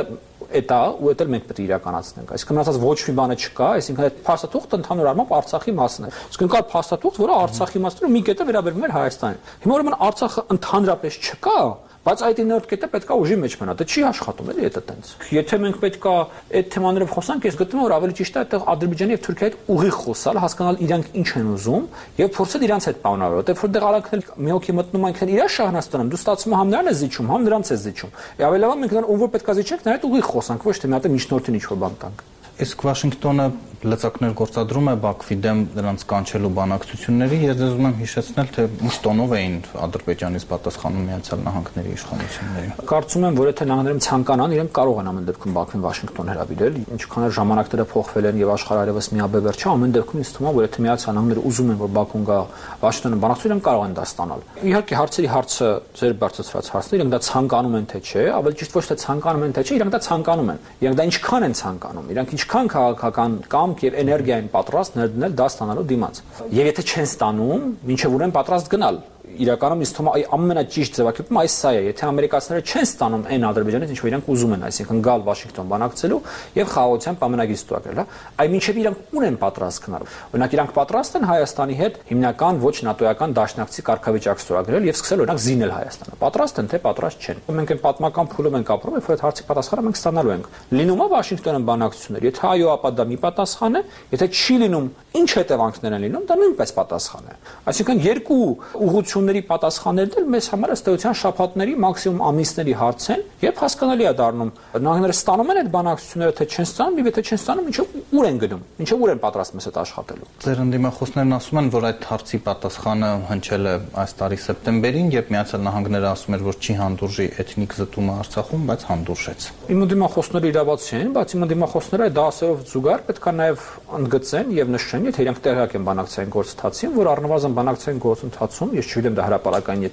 այդ 0.53 0.73
է 0.73 0.81
ու 1.03 1.13
դա 1.13 1.23
էլ 1.23 1.31
մենք 1.33 1.45
պետք 1.49 1.59
է 1.59 1.65
իրականացնենք։ 1.67 2.33
Այսինքն 2.33 2.57
մնացած 2.57 2.77
ոչ 2.83 2.97
մի 3.03 3.13
բանը 3.19 3.37
չկա, 3.43 3.69
այսինքն 3.77 4.05
այդ 4.07 4.19
փաստաթուղթը 4.27 4.79
ընդհանուր 4.79 5.09
առմամբ 5.13 5.33
Արցախի 5.37 5.73
մասն 5.79 6.03
է։ 6.03 6.11
Իսկ 6.33 6.45
կա 6.53 6.61
փաստաթուղթ, 6.73 7.19
որը 7.23 7.37
Արցախի 7.43 7.81
մասն 7.83 8.03
է 8.03 8.11
մի 8.13 8.21
կետը 8.29 8.47
վերաբերում 8.49 8.83
է 8.83 8.91
Հայաստանին։ 8.93 9.41
Հիմա 9.63 9.73
ուրեմն 9.73 9.97
Արցախը 10.07 10.45
ընդհանրապես 10.53 11.19
չկա, 11.23 11.57
Բայց 12.03 12.21
այդ 12.27 12.39
9-րդ 12.43 12.65
կետը 12.67 12.87
պետքա 12.91 13.15
ուժի 13.15 13.35
մեջ 13.39 13.53
մնա։ 13.61 13.73
Դա 13.79 13.85
չի 13.87 14.01
աշխատում 14.09 14.49
էլի 14.51 14.69
դա 14.75 14.81
տենց։ 14.89 15.11
Եթե 15.31 15.59
մենք 15.63 15.77
պետքա 15.83 16.15
այդ 16.59 16.67
թեմաներով 16.73 17.13
խոսանք, 17.13 17.45
ես 17.47 17.57
գտնում 17.61 17.79
եմ 17.79 17.85
որ 17.87 17.93
ավելի 17.95 18.17
ճիշտ 18.17 18.35
է 18.35 18.41
այդտեղ 18.43 18.65
Ադրբեջանի 18.73 19.15
եւ 19.15 19.21
Թուրքիայի 19.23 19.53
հետ 19.53 19.71
ուղիղ 19.71 19.95
խոսալ, 20.03 20.39
հասկանալ 20.43 20.81
իրանք 20.83 21.07
ինչ 21.23 21.29
են 21.39 21.47
ուզում 21.53 21.85
եւ 22.19 22.33
փորձել 22.35 22.65
իրանց 22.67 22.87
հետ 22.91 22.99
պայմանավորել, 23.07 23.39
որտեղ 23.39 23.63
որտեղ 23.63 23.87
արանքն 23.87 24.25
մի 24.43 24.51
հոգի 24.51 24.75
մտնում 24.83 25.07
այնքան 25.07 25.31
իրար 25.31 25.53
շահնաստանում, 25.53 26.11
դու 26.11 26.19
ստացվում 26.19 26.57
համ 26.59 26.73
նրան 26.73 26.91
է 26.91 26.95
զիջում, 26.99 27.31
համ 27.31 27.47
նրանց 27.47 27.71
է 27.71 27.79
զիջում։ 27.87 28.13
Եվ 28.43 28.47
ավելի 28.51 28.63
լավ 28.67 28.77
մենք 28.83 28.93
նրան 28.93 29.09
ում 29.13 29.23
որ 29.23 29.31
պետքա 29.33 29.55
զիջենք, 29.63 29.87
նա 29.87 29.95
հետ 29.95 30.07
ուղիղ 30.11 30.27
խոսանք, 30.33 30.67
ոչ 30.67 30.77
թե 30.83 30.91
մի 30.91 30.97
հատ 30.99 31.07
միջնորդին 31.13 31.57
ինչ 31.59 31.65
որ 31.71 31.79
բան 31.83 31.97
տանք։ 32.03 32.23
Իսկ 32.63 32.83
Վաշինգտոնը 32.85 33.45
լծակներ 33.83 34.33
գործադրում 34.39 34.87
է 34.87 34.95
Բաքվի 35.03 35.35
դեմ 35.43 35.59
նրանց 35.77 36.03
կանչելու 36.13 36.51
բանակցությունների, 36.57 37.37
ես 37.43 37.57
դες 37.59 37.73
ուզում 37.73 37.87
եմ 37.89 37.95
հիշեցնել, 37.99 38.47
թե 38.53 38.65
ինչ 38.83 38.95
տոնով 39.03 39.33
էին 39.37 39.55
Ադրբեջանից 39.83 40.45
պատասխանում 40.53 41.03
Միացյալ 41.09 41.43
Նահանգների 41.43 41.93
իշխանություններին։ 41.93 42.71
Կարծում 42.93 43.27
եմ, 43.27 43.37
որ 43.43 43.49
եթե 43.53 43.67
նահանգներում 43.73 44.01
ցանկանան, 44.03 44.53
իրենք 44.53 44.71
կարող 44.73 45.01
են 45.03 45.09
ամեն 45.13 45.27
դեպքում 45.33 45.55
Բաքվին 45.57 45.83
Վաշինգտոն 45.83 46.31
հրավիրել, 46.33 46.77
ինչքան 46.93 47.23
էլ 47.23 47.33
ժամանակները 47.33 47.85
փոխվել 47.93 48.27
են 48.33 48.41
եւ 48.43 48.53
աշխարհը 48.53 48.83
այլևս 48.83 49.07
միաբևեր 49.13 49.59
չէ, 49.59 49.67
ամեն 49.73 49.93
դեպքում 49.93 50.23
ինձ 50.23 50.33
թվում 50.33 50.47
է, 50.47 50.53
որ 50.53 50.67
եթե 50.67 50.83
Միացյալ 50.83 51.13
Նահանգները 51.13 51.43
ուզում 51.43 51.73
են, 51.73 51.77
որ 51.83 51.91
Բաքուն 51.93 52.23
գա 52.23 52.39
Վաշինգտոնը 52.83 53.19
բանակցություն, 53.23 53.53
իրենք 53.53 53.63
կարող 53.63 53.83
են 53.83 53.93
դա 53.93 54.03
ստանալ։ 54.13 54.43
Իհարկե 54.63 54.97
հարցերի 55.03 55.29
հարցը 55.33 55.67
ձեր 55.99 56.13
բարձրացրած 56.23 56.69
հարցն 56.73 56.93
է, 56.93 56.99
իրենք 57.03 57.13
դա 57.13 57.19
ցանկանում 57.23 57.77
են 57.79 57.87
թե 57.93 57.99
չէ, 58.03 58.23
ավելի 58.33 58.57
ճիշտ 58.63 58.77
ոչ 58.77 58.83
թե 58.83 58.97
ցանկանում 59.03 59.43
են 59.43 59.53
թե 59.53 59.63
չէ, 59.63 59.73
իրենք 59.73 59.93
դա 59.93 59.99
ցանկանում 60.03 60.51
են։ 60.53 60.59
Իրենք 60.83 60.97
դա 60.99 61.05
ինչքան 61.09 61.47
են 61.47 61.55
ցանկանում, 61.63 62.07
իրենք 62.13 62.33
ինչքան 62.33 62.71
քաղաքական 62.73 63.31
կամք 63.73 63.83
եւ 63.87 63.95
էներգիա 64.03 64.37
են 64.43 64.49
պատրաստ 64.53 64.97
ներդնել 64.99 65.35
դա 65.39 65.47
ստանալու 65.49 65.85
դիմաց։ 65.89 66.19
Եվ 66.53 66.69
եթե 66.69 66.85
չեն 66.93 67.07
ստանում, 67.09 67.65
ինչեւ 67.93 68.17
ուրեն 68.17 68.33
պատրաստ 68.37 68.71
գնալ 68.73 68.99
իրականում 69.23 69.81
ինձ 69.83 69.91
թվում 69.95 70.09
է 70.13 70.23
ամենաճիշտ 70.35 70.97
ձևակերպումը 70.99 71.41
այս 71.43 71.53
սա 71.63 71.69
է, 71.73 71.81
եթե 71.87 72.03
ամերիկացիները 72.09 72.63
չեն 72.63 72.87
ստանում 72.87 73.23
այն 73.33 73.45
Ադրբեջանից, 73.49 73.93
ինչ 73.93 73.99
որ 74.03 74.09
իրանք 74.11 74.27
ուզում 74.33 74.53
են, 74.53 74.65
այսինքն 74.67 74.99
գալ 75.07 75.23
Վաշինգտոն 75.23 75.69
բանակցելու 75.73 76.19
եւ 76.59 76.67
խաղաղության 76.73 77.17
պայմանագիր 77.23 77.59
ստուգել, 77.63 78.01
հա, 78.03 78.05
այ 78.43 78.47
մինչեւ 78.53 78.79
իրանք 78.83 79.13
ուն 79.13 79.27
են 79.27 79.37
պատրաստ 79.43 79.83
գնալ։ 79.83 80.03
Օրինակ 80.33 80.53
իրանք 80.53 80.73
պատրաստ 80.75 81.17
են 81.17 81.27
Հայաստանի 81.33 81.77
հետ 81.79 81.97
հիմնական 82.11 82.61
ոչ 82.63 82.75
նատոյական 82.83 83.35
դաշնակցի 83.39 83.85
կարգավիճակ 83.87 84.43
ստուգել 84.43 84.87
եւ 84.91 84.97
սկսել 84.99 85.23
օրինակ 85.23 85.41
զինել 85.43 85.73
Հայաստանը։ 85.73 86.19
Պատրաստ 86.23 86.61
են 86.63 86.69
թե 86.73 86.81
պատրաստ 86.83 87.23
չեն։ 87.23 87.41
Մենք 87.53 87.73
այն 87.73 87.81
պատմական 87.83 88.29
փուլում 88.33 88.57
ենք 88.59 88.73
ապրում, 88.73 88.97
երբ 88.99 89.07
որ 89.07 89.13
այդ 89.13 89.23
հարցի 89.23 89.47
պատասխանը 89.53 89.83
մենք 89.87 89.99
ստանալու 90.03 90.33
ենք։ 90.33 90.47
Լինում 90.73 91.03
է 91.03 91.07
Վաշինգտոնը 91.13 91.61
բանակցություններ, 91.69 92.27
եթե 92.27 92.47
այո, 92.53 92.67
ապա 92.73 92.91
դա 92.93 93.05
մի 93.13 93.17
պատասխան 93.23 93.73
է, 93.73 93.83
եթե 94.13 94.27
չի 94.33 94.57
լինում, 94.63 94.87
ինչ 95.13 95.29
հետևանքներ 95.33 95.93
են 95.93 96.03
լինում, 96.03 96.23
դա 96.29 96.35
նույնպես 96.43 96.71
պատասխան 96.73 97.25
է։ 97.29 97.35
Այսինքն 97.73 98.03
երկու 98.03 98.41
ուղղություն 98.83 99.23
հարցումների 99.23 99.41
պատասխաններն 99.47 100.15
էլ 100.19 100.25
մեզ 100.33 100.47
համար 100.51 100.71
ըստ 100.73 100.87
էության 100.91 101.15
շփատների 101.19 101.73
մաքսիմում 101.83 102.21
ամիսների 102.27 102.73
հարց 102.79 103.05
են 103.13 103.21
եւ 103.43 103.59
հասկանալի 103.61 104.05
է 104.09 104.13
դառնում 104.19 104.51
նահանգները 104.83 105.15
ստանում 105.15 105.51
են 105.53 105.59
այդ 105.61 105.69
բանակցությունները 105.73 106.35
թե 106.39 106.47
չեն 106.53 106.67
ստանում 106.67 106.99
եւ 106.99 107.09
եթե 107.09 107.23
չեն 107.23 107.39
ստանում 107.39 107.69
ինչու 107.71 107.85
ուր 108.13 108.27
են 108.27 108.39
գնում 108.43 108.63
ինչու 108.83 108.97
ուր 109.03 109.13
են 109.13 109.21
պատրաստ 109.23 109.53
մեզ 109.53 109.67
հետ 109.69 109.77
աշխատելու 109.83 110.27
Ձեր 110.43 110.61
ընդդիմախոսներն 110.63 111.35
ասում 111.37 111.59
են 111.63 111.69
որ 111.73 111.87
այդ 111.93 112.07
հարցի 112.13 112.39
պատասխանը 112.43 113.11
հնչել 113.31 113.63
է 113.63 113.75
այս 114.03 114.15
տարի 114.23 114.39
սեպտեմբերին 114.43 115.07
երբ 115.13 115.31
Միացյալ 115.33 115.63
Նահանգները 115.63 116.09
ասում 116.13 116.37
էր 116.37 116.43
որ 116.43 116.57
չի 116.63 116.73
հանդուրժի 116.83 117.27
էթնիկ 117.43 117.75
զտումը 117.79 118.13
Արցախում 118.23 118.63
բայց 118.73 118.85
հանդուրժեց 118.89 119.47
Իմ 119.73 119.83
ընդդիմախոսները 119.83 120.51
իրավացի 120.53 120.93
են 121.03 121.13
բայց 121.13 121.33
իմ 121.33 121.45
ընդդիմախոսները 121.47 122.09
դա 122.13 122.25
ասելով 122.33 122.63
զուգահեռ 122.73 123.03
պետքա 123.13 123.33
նաեւ 123.43 123.67
ընդգծեն 123.99 124.53
եւ 124.53 124.73
նշեն 124.73 125.02
կլինի, 125.03 125.11
եթե 125.11 125.23
իրենք 125.23 125.39
տեղյակ 125.43 125.73
են 125.75 125.85
բանակցային 125.87 126.29
գործընթացին, 126.31 126.91
որ 126.95 127.07
առնվազն 127.11 127.55
բանակցային 127.57 127.99
գործընթացում, 128.03 128.71
ես 128.77 128.91
չգիտեմ 128.93 129.17
դա 129.17 129.25
հրաապարական 129.27 129.83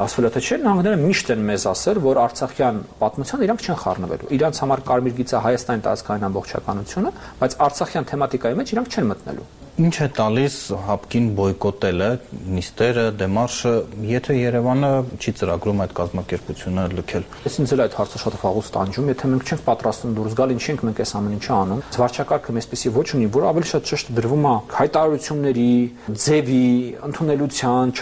ասվել 0.00 0.28
է 0.28 0.32
թե 0.32 0.40
չէ, 0.40 0.58
նահանգները 0.64 1.00
միշտ 1.04 1.32
են 1.34 1.44
մեզ 1.50 1.66
ասել, 1.70 2.00
որ 2.08 2.20
Արցախյան 2.24 2.82
պատմության 3.04 3.44
իրանք 3.44 3.64
չեն 3.68 3.80
խառնվելու։ 3.84 4.32
Իրանց 4.40 4.60
համար 4.64 4.84
կարմիր 4.90 5.16
գիծը 5.20 5.42
Հայաստանի 5.44 5.84
տարածքային 5.90 6.28
ամբողջականությունը, 6.30 7.16
բայց 7.40 7.58
Արցախյան 7.68 8.10
թեմատիկայի 8.10 8.60
մեջ 8.60 8.76
իրանք 8.76 8.94
չեն 8.96 9.10
մտնելու։ 9.10 9.59
Ինչ 9.78 9.92
է 10.02 10.06
տալիս 10.16 10.54
հապկին 10.86 11.26
բոյկոտելը, 11.38 12.08
նիստերը, 12.56 13.04
դեմարշը, 13.20 13.72
եթե 14.10 14.34
Երևանը 14.36 14.90
չի 15.20 15.32
ծրագրում 15.40 15.82
այդ 15.84 15.94
կազմակերպությունը 16.00 16.86
լքել։ 16.98 17.26
Ես 17.46 17.58
ինձ 17.62 17.74
էլ 17.76 17.82
այդ 17.84 17.96
հարցը 18.00 18.20
շատ 18.24 18.36
վաղուց 18.42 18.70
տանջում, 18.76 19.10
եթե 19.14 19.30
մենք 19.30 19.50
չենք 19.50 19.64
պատրաստվում 19.70 20.16
դուրս 20.18 20.36
գալ, 20.40 20.54
ինչ 20.56 20.64
ենք 20.70 20.84
մենք 20.90 21.00
այս 21.04 21.14
ամեն 21.20 21.36
ինչը 21.38 21.54
անում։ 21.60 21.82
Զվարճակարգը 21.94 22.56
մեզպեսի 22.60 22.92
ոչ 22.98 23.06
ունի, 23.20 23.30
որ 23.40 23.48
ավելի 23.50 23.70
շատ 23.70 23.88
ճշտ 23.90 24.12
դրվում 24.20 24.46
է 24.50 24.54
հայտարարությունների, 24.80 25.72
ձևի, 26.20 26.66
ընդունելության, 27.10 27.94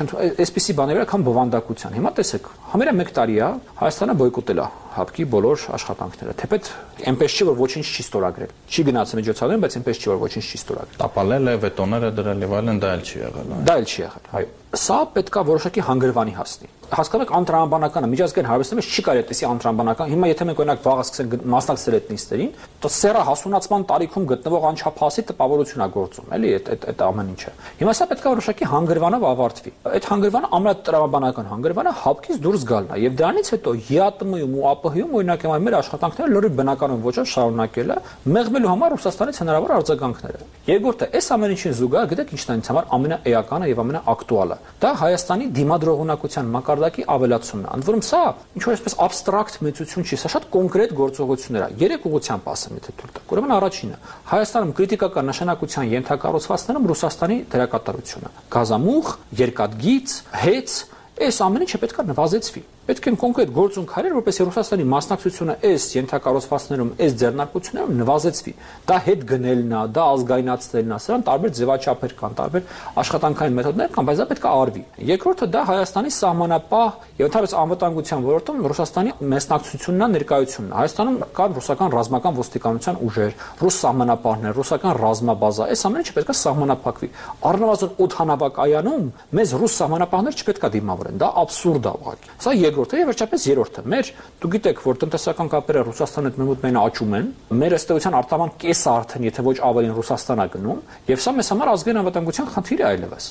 այսպիսի 0.48 0.78
բաների 0.78 0.98
վրա, 0.98 1.08
քան 1.12 1.26
բովանդակության։ 1.28 1.98
Հիմա 1.98 2.14
տեսեք, 2.18 2.52
համարյա 2.72 2.94
1 2.98 3.14
տարի 3.18 3.38
է 3.38 3.50
Հայաստանը 3.78 4.18
բոյկոտել 4.18 4.62
է 4.64 4.68
հապկի 4.98 5.26
բոլոր 5.34 5.66
աշխատանքները։ 5.78 6.34
Թեպետ 6.42 6.70
այնպես 7.08 7.36
չի 7.38 7.46
որ 7.48 7.58
ոչինչ 7.58 7.86
չի 7.88 8.04
ստորագրել։ 8.08 8.54
Չի 8.68 8.84
գնացել 8.88 9.20
միջոցառում, 9.22 9.62
բայց 9.64 9.78
այնպես 9.78 10.02
չի 10.02 10.10
որ 10.12 10.18
ոչինչ 10.24 10.44
չի 10.48 10.58
ստորագրել։ 10.58 10.98
Տապալել 11.04 11.48
է, 11.48 11.54
վետոները 11.64 12.10
դրել 12.18 12.44
եւ 12.48 12.56
այլն, 12.58 12.82
դա 12.82 12.90
էլ 12.98 13.06
չի 13.08 13.22
եղել։ 13.22 13.54
Դա 13.68 13.78
էլ 13.78 13.88
չի 13.88 14.00
եղել, 14.04 14.26
այո։ 14.38 14.50
Սա 14.78 14.98
պետքա 15.18 15.44
որոշակի 15.48 15.86
հանգրվանի 15.88 16.36
հասնի 16.38 16.77
հասկանաք 16.88 17.30
անտրամաբանականը 17.36 18.08
միջազգային 18.08 18.48
հարաբերությունից 18.48 18.86
չի 18.88 19.02
կարելի 19.04 19.20
այդպեսի 19.22 19.46
անտրամաբանական 19.48 20.08
հիմա 20.08 20.28
եթե 20.30 20.44
մենք 20.48 20.60
օրինակ 20.62 20.80
վաղը 20.86 21.02
սկսենք 21.04 21.34
մասնակցել 21.52 21.96
այդ 21.98 22.06
նիստերին 22.14 22.52
то 22.80 22.90
սերա 22.96 23.24
հասունացման 23.28 23.84
տարիքում 23.92 24.28
գտնվող 24.32 24.66
անչափահասի 24.68 25.24
տպավորություն 25.28 25.84
է 25.84 25.88
գործում 25.98 26.32
էլի 26.38 26.52
այդ 26.58 26.70
այդ 26.72 26.86
այդ 26.88 27.04
ամեն 27.08 27.28
ինչը 27.34 27.52
հիմա 27.78 27.94
սա 27.98 28.08
պետք 28.08 28.24
է 28.24 28.32
որոշակի 28.32 28.68
հանգրվանով 28.72 29.26
ավարտվի 29.28 29.72
այդ 29.98 30.08
հանգրվանը 30.08 30.50
ամենատրամաբանական 30.58 31.48
հանգրվանը 31.52 31.92
հապկից 32.08 32.40
դուրս 32.48 32.64
գալն 32.72 32.88
է 32.88 33.00
եւ 33.04 33.18
դրանից 33.18 33.52
հետո 33.52 33.70
ԵԱՏՄ-ում 33.88 34.32
ու 34.48 34.64
ԱՊՀ-ում 34.88 35.12
օրինակ 35.18 35.44
եմ 35.48 35.68
մեր 35.68 35.76
աշխատանքները 35.78 36.32
լրիվ 36.38 36.56
բնականon 36.58 37.02
ոչով 37.04 37.28
շարունակելը 37.28 37.96
մեղմելու 38.38 38.72
համար 38.72 38.94
Ռուսաստանից 38.98 39.40
հնարավոր 39.42 39.74
արձագանքները 39.78 40.40
երկրորդը 40.68 41.08
այս 41.18 41.28
ամեն 41.38 41.54
ինչին 41.58 41.76
զուգահեռ 41.78 42.08
գիտեք 42.12 42.32
ինչն 42.38 42.48
է 42.48 42.56
ինձ 42.58 42.68
համար 42.68 42.88
ամենաէականը 42.98 43.68
եւ 43.68 43.82
ամենաակտուալը 43.82 44.56
դա 44.82 44.90
Հայաստանի 45.02 45.46
դիմադրողունակության 45.58 46.50
մակար 46.58 46.77
մակարդակի 46.78 47.04
ավելացումն 47.10 47.64
է։ 47.66 47.72
Ընդ 47.78 47.86
որում 47.88 48.02
սա 48.06 48.20
ինչ 48.58 48.62
որ 48.64 48.74
այսպես 48.74 48.94
абստրակտ 49.04 49.56
մեծություն 49.66 50.06
չի, 50.08 50.18
սա 50.22 50.30
շատ 50.34 50.44
կոնկրետ 50.54 50.92
գործողություններ 50.98 51.64
է։ 51.64 51.70
Երեք 51.82 52.06
ուղղությամբ 52.08 52.48
ասեմ, 52.54 52.78
եթե 52.78 52.94
թույլ 52.98 53.12
տաք։ 53.18 53.34
Ուրեմն 53.34 53.54
առաջինը. 53.58 53.98
Հայաստանում 54.28 54.72
քրիտիկական 54.78 55.28
նշանակության 55.28 55.90
ենթակառուցվածքներում 55.98 56.88
Ռուսաստանի 56.88 57.38
դերակատարությունը։ 57.52 58.32
Գազամուղ, 58.54 59.06
երկաթգիծ, 59.42 60.08
հեծ, 60.38 60.78
այս 61.26 61.40
ամեն 61.48 61.64
ինչը 61.68 61.80
պետք 61.84 61.98
է 61.98 62.08
նվազեցվի 62.12 62.62
պետք 62.88 63.06
են 63.10 63.16
կոնկրետ 63.20 63.50
գործուն 63.52 63.86
քարեր, 63.88 64.12
որպեսզի 64.16 64.44
Ռուսաստանի 64.48 64.84
մասնակցությունը 64.88 65.54
այս 65.68 65.86
ենթակառուցվածքներում, 65.92 66.92
այս 67.04 67.16
ձեռնարկություններում 67.20 67.98
նվազեցվի։ 67.98 68.52
Դա 68.88 68.96
հետ 69.04 69.26
գնելն 69.28 69.74
է, 69.76 69.82
դա 69.92 70.06
ազգայնացնելն 70.08 70.94
է, 70.96 71.00
սրան 71.04 71.24
տարբեր 71.28 71.52
ձևաչափեր 71.58 72.14
կան, 72.16 72.38
տարբեր 72.38 72.72
աշխատանքային 73.04 73.58
մեթոդներ 73.58 73.92
կան, 73.92 74.08
բայց 74.08 74.22
դա 74.22 74.26
պետք 74.32 74.48
է 74.48 74.52
արվի։ 74.56 74.82
Երկրորդը 75.08 75.48
դա 75.52 75.60
Հայաստանի 75.68 76.12
սահմանապահ 76.16 76.88
եւ 77.18 77.28
ընդհանրապես 77.28 77.52
անվտանգության 77.58 78.24
ոլորտում 78.24 78.64
Ռուսաստանի 78.72 79.12
մասնակցությունն 79.28 80.00
է, 80.00 80.08
ներկայությունն 80.16 80.72
է։ 80.72 80.76
Հայաստանում 80.78 81.16
կան 81.36 81.56
ռուսական 81.58 81.92
ռազմական 81.98 82.38
ոստիկանության 82.38 83.00
ուժեր, 83.08 83.32
ռուս 83.58 83.76
սահմանապահներ, 83.84 84.52
ռուսական 84.58 84.92
ռազմաբազա, 85.02 85.68
այս 85.68 85.82
ամենը 85.88 86.08
չպետք 86.08 86.28
է 86.28 86.36
սահմանափակվի։ 86.38 87.08
Առնվազն 87.48 87.90
օթանավակայանում 88.06 89.04
մեզ 89.38 89.48
ռուս 89.58 89.72
սահմանապահներ 89.82 90.38
չպետք 90.38 90.68
է 90.68 90.72
դիմավորեն։ 90.78 91.07
Դա 91.08 91.28
абսուրդ 91.40 91.86
է 91.88 91.92
ուղղակի։ 91.98 92.32
Սա 92.44 92.52
երկրորդը 92.58 92.98
եւ 92.98 93.08
վերջապես 93.08 93.44
երրորդը։ 93.48 93.84
Մեր 93.88 94.10
դու 94.42 94.50
գիտեք, 94.52 94.82
որ 94.84 94.98
տնտեսական 95.02 95.48
կապերը 95.54 95.84
Ռուսաստանի 95.88 96.28
հետ 96.28 96.38
մեմուտ 96.38 96.64
մենա 96.66 96.82
աճում 96.88 97.14
են։ 97.18 97.30
Մեր 97.58 97.76
ըստեյության 97.78 98.16
արտավան 98.18 98.52
կեսը 98.58 98.90
արդեն, 98.92 99.26
եթե 99.28 99.44
ոչ 99.48 99.56
ավելին 99.68 99.94
Ռուսաստանա 99.98 100.46
գնում, 100.52 100.82
եւ 101.08 101.22
սա 101.24 101.32
մեզ 101.38 101.50
համար 101.54 101.70
ազգային 101.72 102.00
անվտանգության 102.02 102.50
խնդիր 102.58 102.82
է 102.82 102.86
այլևս։ 102.88 103.28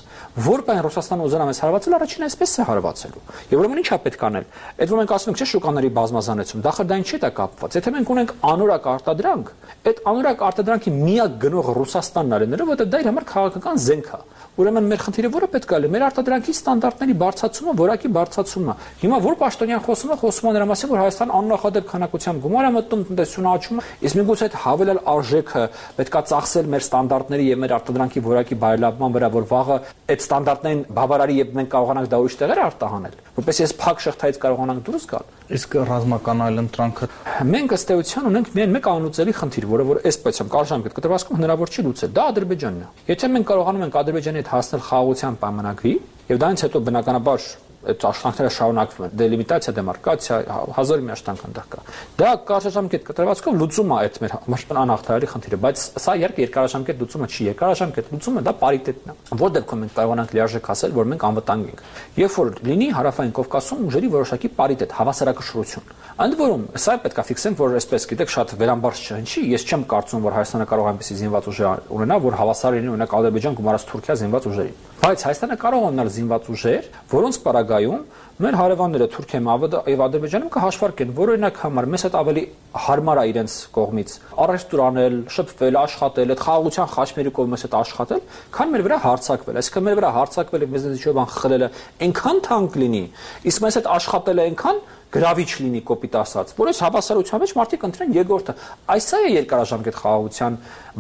Որքան 0.48 0.82
Ռուսաստանը 0.88 1.28
ուզենա 1.28 1.48
մեզ 1.48 1.62
հարվածել, 1.68 1.98
առաջին 1.98 2.28
այսպես 2.28 2.52
է 2.58 2.68
հարվածելու։ 2.68 3.24
Եվ 3.52 3.62
ուրեմն 3.62 3.82
ի՞նչ 3.82 3.88
է 3.88 4.00
պետք 4.08 4.26
անել։ 4.28 4.48
Այդ 4.78 4.92
որ 4.94 5.02
մենք 5.02 5.14
ասում 5.18 5.32
ենք, 5.34 5.38
չէ, 5.38 5.48
շուկաների 5.54 5.92
բազմազանեցում, 5.98 6.64
դա 6.68 6.72
խր 6.78 6.88
դա 6.88 6.98
ինչի՞ 6.98 7.18
է 7.18 7.32
կապված։ 7.38 7.78
Եթե 7.78 7.94
մենք 7.98 8.12
ունենք 8.18 8.34
անորակ 8.48 8.88
արտադրանք, 8.98 9.52
այդ 9.88 10.02
անորակ 10.08 10.44
արտադրանքի 10.48 10.92
միակ 10.98 11.38
գնող 11.48 11.72
Ռուսաստանն 11.78 12.38
արենները, 12.38 12.68
որտեղ 12.68 12.88
դա 12.88 13.02
իր 13.04 13.10
համար 13.12 13.28
քաղաքական 13.28 13.82
զենք 13.88 14.08
է։ 14.18 14.22
Ուրեմն 14.58 14.88
մեր 14.90 15.02
խնդիրը 15.06 15.30
որը 15.36 15.48
պետք 15.54 15.74
է 15.76 15.80
լինի, 15.84 15.94
մեր 15.94 16.04
արտադրանքի 16.08 16.54
ստանդարտների 16.58 17.16
բարձրացումը, 17.22 17.67
որակի 17.78 18.10
բարձրացումը։ 18.18 18.74
Հիմա 19.02 19.18
որ 19.28 19.36
պաշտոնյան 19.42 19.82
խոսում 19.88 20.12
է, 20.14 20.18
խոսում 20.22 20.48
է 20.48 20.54
նրա 20.58 20.68
մասին, 20.72 20.92
որ 20.92 21.02
Հայաստան 21.04 21.34
աննախադեպ 21.38 21.88
քանակությամբ 21.92 22.42
գումար 22.48 22.68
է 22.68 22.72
մտնում 22.78 23.04
տնտեսությունը 23.08 23.52
աճում, 23.58 23.82
իսկ 24.08 24.18
միգուցե 24.18 24.48
այդ 24.48 24.58
հավելյալ 24.64 25.00
արժեքը 25.18 25.64
պետքա 25.98 26.22
ծախսել 26.32 26.70
մեր 26.74 26.86
ստանդարտների 26.88 27.48
եւ 27.48 27.62
մեր 27.64 27.76
արտադրանքի 27.78 28.24
որակի 28.28 28.58
բարելավման 28.64 29.18
վրա, 29.18 29.30
որ 29.38 29.48
վաղը 29.52 29.78
այդ 30.08 30.24
ստանդարտներին 30.28 30.82
բավարարի 30.98 31.38
եւ 31.38 31.56
մենք 31.58 31.72
կարողանանք 31.78 32.12
դա 32.12 32.20
ուրիշ 32.24 32.38
տեղեր 32.42 32.62
արտահանել, 32.68 33.18
որպես 33.38 33.62
ես 33.64 33.74
փակ 33.82 34.04
շղթայից 34.08 34.40
կարողանանք 34.48 34.86
դուրս 34.88 35.08
գալ։ 35.12 35.32
Իսկ 35.48 35.76
ռազմական 35.88 36.42
այլընտրանքը 36.48 37.08
մենք 37.48 37.76
ըստ 37.78 37.92
էության 37.96 38.28
ունենք 38.28 38.50
միայն 38.58 38.74
մեկ 38.76 38.90
անլուծելի 38.92 39.36
խնդիր, 39.38 39.68
որը 39.72 39.86
որ 39.88 40.02
այսպես 40.12 40.42
եմ 40.44 40.52
կարժանք 40.58 40.88
այդ 40.88 40.98
կտրվածքում 40.98 41.40
հնարավոր 41.40 41.72
չի 41.72 41.86
լուծել։ 41.88 42.12
Դա 42.18 42.26
Ադրբեջանն 42.34 42.84
է։ 42.84 42.90
Եթե 43.08 43.30
մենք 43.38 43.48
կարողանում 43.48 43.86
ենք 43.88 43.98
Ադրբեջանի 44.02 44.42
հետ 44.44 44.52
հասնել 44.58 44.84
խաղաղության 44.88 45.40
պայմանագրի, 45.48 45.94
եւ 46.28 46.44
դրանից 46.44 46.68
հետո 46.68 46.84
բնականաբար 46.88 47.48
այդ 47.88 48.04
աշխատանքները 48.08 48.52
շարունակվում 48.58 49.06
են. 49.06 49.12
Դելիմիտացիա 49.22 49.74
դեմարկացիա 49.78 50.38
հազար 50.76 51.04
մի 51.08 51.12
աշխատանք 51.14 51.44
այնտեղ 51.48 51.68
կա. 51.72 51.84
Դա 52.20 52.32
կարճաժամկետ 52.50 53.06
կտրվածքով 53.08 53.60
լուծում 53.62 53.94
է 53.94 54.00
այդ 54.02 54.20
մեր 54.24 54.34
համար 54.34 54.80
անհաղթահարելի 54.82 55.30
խնդիրը 55.34 55.60
բայց 55.64 55.84
սա 56.04 56.16
երկ 56.24 56.42
երկարաժամկետ 56.44 57.04
լուծումը 57.04 57.30
չի 57.32 57.48
երկարաժամկետ 57.48 58.12
լուծումը 58.18 58.44
դա 58.48 58.54
պարիտետն 58.66 59.14
է 59.14 59.40
որ 59.44 59.54
դեպքում 59.58 59.82
մենք 59.86 59.96
կարողանանք 59.98 60.36
լիարժեք 60.38 60.70
ասել 60.74 60.98
որ 60.98 61.10
մենք 61.14 61.28
անվտանգ 61.28 61.72
ենք 61.72 61.86
երբ 62.18 62.38
որ 62.38 62.52
լինի 62.68 62.90
հարավային 62.98 63.34
կովկասում 63.38 63.88
ուժերի 63.88 64.12
որոշակի 64.18 64.52
պարիտետ 64.58 64.98
հավասարակշռություն 64.98 65.96
Ընդ 66.18 66.34
որում, 66.34 66.62
սա 66.82 66.94
պետք 67.04 67.20
է 67.22 67.24
ֆիքսենք, 67.28 67.60
որ 67.62 67.74
այսպես 67.78 68.06
գիտեք, 68.10 68.32
շատ 68.34 68.54
վերամբարձ 68.58 69.02
չհնչի։ 69.06 69.44
Ես 69.54 69.66
չեմ 69.70 69.84
կարծում, 69.92 70.24
որ 70.26 70.34
Հայաստանը 70.34 70.66
կարող 70.72 70.88
է 70.88 70.92
այնպեսի 70.96 71.18
զինված 71.20 71.50
ուժեր 71.54 71.84
ունենա, 71.94 72.18
որ 72.26 72.38
հավասար 72.42 72.74
լինի 72.74 72.92
օրինակ 72.96 73.14
Ադրբեջան 73.22 73.58
գումարած 73.62 73.86
Թուրքիա 73.94 74.16
զինված 74.26 74.48
ուժերին։ 74.50 74.97
Բայց 74.98 75.24
Հայաստանը 75.28 75.56
կարող 75.62 75.84
է 75.84 75.88
ունենալ 75.88 76.08
զինված 76.10 76.48
ուժեր, 76.52 76.86
որոնց 77.12 77.38
պարագայում 77.46 78.00
մեր 78.38 78.56
հարևանները 78.58 79.08
Թուրքիայում 79.14 79.48
եւ 79.88 80.02
Ադրբեջանում 80.08 80.50
կհաշվարկեն, 80.56 81.12
որ 81.18 81.32
օրինակ 81.34 81.60
համար 81.62 81.88
մեզ 81.94 82.06
հետ 82.08 82.18
ավելի 82.18 82.44
հարմար 82.88 83.22
է 83.22 83.26
իրենց 83.32 83.56
կողմից 83.78 84.16
առեստուր 84.46 84.84
անել, 84.88 85.16
շփվել, 85.38 85.78
աշխատել, 85.82 86.34
այդ 86.34 86.44
խաղաղության 86.48 86.92
խաչմերի 86.98 87.34
կողմից 87.38 87.66
հետ 87.68 87.78
աշխատել, 87.78 88.22
քան 88.58 88.74
մեր 88.74 88.84
վրա 88.88 88.98
հարցակվել։ 89.06 89.58
Այսինքն 89.62 89.88
մեր 89.88 89.98
վրա 89.98 90.12
հարցակվել 90.18 90.66
եւ 90.68 90.74
մեզ 90.78 90.88
ինչ-որ 90.98 91.18
բան 91.18 91.32
խլելը 91.38 91.70
այնքան 92.08 92.42
թանկ 92.48 92.78
լինի, 92.78 93.04
իսկ 93.48 93.64
մեզ 93.68 93.78
հետ 93.78 93.90
աշխատելը 93.98 94.46
այնքան 94.48 94.82
գրավիչ 95.08 95.52
լինի 95.64 95.82
կոպիտ 95.88 96.18
ասած, 96.20 96.50
որ 96.58 96.70
այս 96.74 96.82
հավասարության 96.84 97.42
մեջ 97.44 97.54
մարդիկ 97.58 97.86
ընտրեն 97.88 98.18
երկրորդը։ 98.18 98.56
Այս 98.92 99.08
է 99.08 99.22
երկարաժամկետ 99.38 100.00
խաղաղության 100.04 100.58